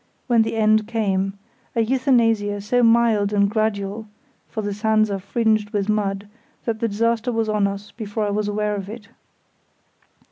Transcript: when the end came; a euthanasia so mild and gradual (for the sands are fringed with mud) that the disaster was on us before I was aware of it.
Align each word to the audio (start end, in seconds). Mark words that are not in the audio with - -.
when 0.25 0.41
the 0.41 0.55
end 0.55 0.87
came; 0.87 1.33
a 1.75 1.81
euthanasia 1.81 2.59
so 2.59 2.81
mild 2.81 3.31
and 3.31 3.51
gradual 3.51 4.07
(for 4.49 4.63
the 4.63 4.73
sands 4.73 5.11
are 5.11 5.19
fringed 5.19 5.69
with 5.69 5.89
mud) 5.89 6.27
that 6.65 6.79
the 6.79 6.87
disaster 6.87 7.31
was 7.31 7.47
on 7.47 7.67
us 7.67 7.91
before 7.91 8.25
I 8.25 8.31
was 8.31 8.47
aware 8.47 8.75
of 8.75 8.89
it. 8.89 9.09